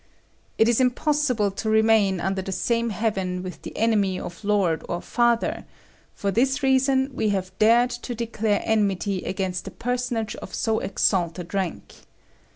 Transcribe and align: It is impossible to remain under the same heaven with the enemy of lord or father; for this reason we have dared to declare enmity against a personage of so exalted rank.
It 0.57 0.67
is 0.67 0.81
impossible 0.81 1.51
to 1.51 1.69
remain 1.69 2.19
under 2.19 2.41
the 2.41 2.51
same 2.51 2.89
heaven 2.89 3.43
with 3.43 3.61
the 3.61 3.77
enemy 3.77 4.19
of 4.19 4.43
lord 4.43 4.83
or 4.89 4.99
father; 4.99 5.63
for 6.15 6.31
this 6.31 6.63
reason 6.63 7.11
we 7.13 7.29
have 7.29 7.55
dared 7.59 7.91
to 7.91 8.15
declare 8.15 8.63
enmity 8.65 9.21
against 9.23 9.67
a 9.67 9.69
personage 9.69 10.35
of 10.37 10.55
so 10.55 10.79
exalted 10.79 11.53
rank. 11.53 11.93